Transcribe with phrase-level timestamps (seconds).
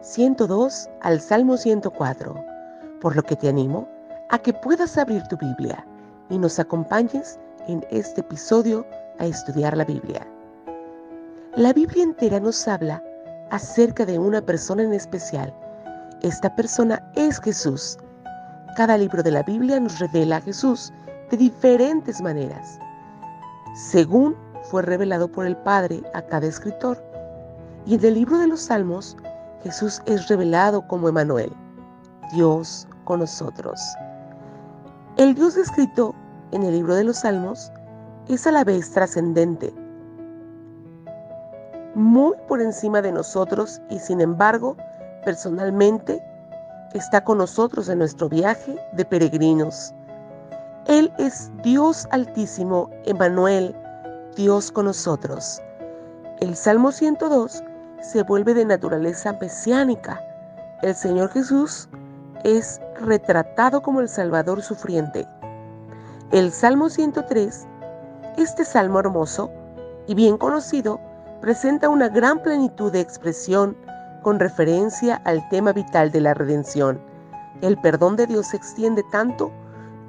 [0.00, 2.34] 102 al Salmo 104,
[3.00, 3.88] por lo que te animo
[4.30, 5.84] a que puedas abrir tu Biblia
[6.30, 8.86] y nos acompañes en este episodio
[9.18, 10.26] a estudiar la Biblia.
[11.56, 13.02] La Biblia entera nos habla
[13.50, 15.52] acerca de una persona en especial.
[16.22, 17.98] Esta persona es Jesús.
[18.76, 20.92] Cada libro de la Biblia nos revela a Jesús
[21.30, 22.78] de diferentes maneras,
[23.74, 27.02] según fue revelado por el Padre a cada escritor.
[27.86, 29.16] Y en el libro de los Salmos
[29.62, 31.52] Jesús es revelado como Emanuel,
[32.32, 33.80] Dios con nosotros.
[35.16, 36.14] El Dios descrito
[36.52, 37.72] en el libro de los Salmos
[38.28, 39.74] es a la vez trascendente,
[41.94, 44.76] muy por encima de nosotros y sin embargo,
[45.24, 46.22] personalmente,
[46.94, 49.92] está con nosotros en nuestro viaje de peregrinos.
[50.86, 53.74] Él es Dios altísimo, Emanuel,
[54.36, 55.60] Dios con nosotros.
[56.40, 57.62] El Salmo 102
[58.00, 60.20] se vuelve de naturaleza mesiánica.
[60.82, 61.88] El Señor Jesús
[62.44, 65.26] es retratado como el Salvador sufriente.
[66.30, 67.66] El Salmo 103,
[68.36, 69.50] este salmo hermoso
[70.06, 71.00] y bien conocido,
[71.40, 73.76] presenta una gran plenitud de expresión
[74.22, 77.00] con referencia al tema vital de la redención.
[77.60, 79.50] El perdón de Dios se extiende tanto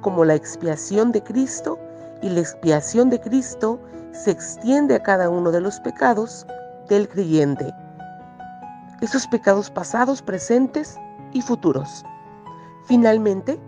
[0.00, 1.78] como la expiación de Cristo
[2.22, 3.80] y la expiación de Cristo
[4.12, 6.46] se extiende a cada uno de los pecados
[6.90, 7.72] del creyente.
[9.00, 10.98] Esos pecados pasados, presentes
[11.32, 12.04] y futuros.
[12.84, 13.58] Finalmente,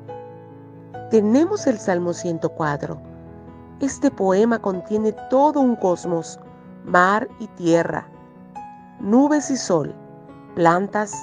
[1.10, 3.00] tenemos el Salmo 104.
[3.80, 6.38] Este poema contiene todo un cosmos,
[6.84, 8.06] mar y tierra,
[9.00, 9.94] nubes y sol,
[10.54, 11.14] plantas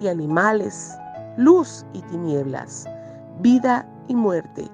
[0.00, 0.92] y animales,
[1.36, 2.84] luz y tinieblas,
[3.40, 4.68] vida y muerte.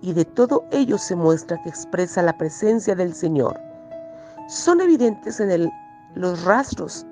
[0.00, 3.60] Y de todo ello se muestra que expresa la presencia del Señor.
[4.48, 5.70] Son evidentes en el
[6.16, 7.06] los rastros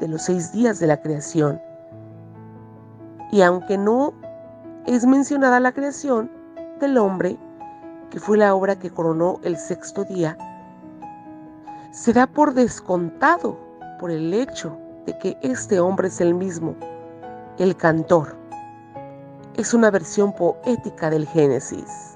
[0.00, 1.60] de los seis días de la creación.
[3.30, 4.14] Y aunque no
[4.86, 6.30] es mencionada la creación
[6.80, 7.38] del hombre,
[8.10, 10.38] que fue la obra que coronó el sexto día,
[11.90, 13.58] se da por descontado
[14.00, 16.74] por el hecho de que este hombre es el mismo,
[17.58, 18.36] el cantor.
[19.54, 22.15] Es una versión poética del Génesis.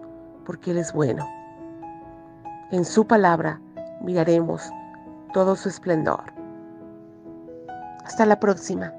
[0.45, 1.27] porque Él es bueno.
[2.71, 3.59] En su palabra
[4.01, 4.69] miraremos
[5.33, 6.23] todo su esplendor.
[8.05, 8.93] Hasta la próxima.